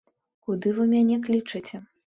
[0.47, 1.85] Куды вы мяне клічаце?